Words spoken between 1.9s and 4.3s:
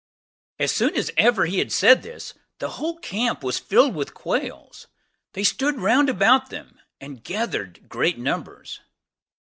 this, the whole camp was filled with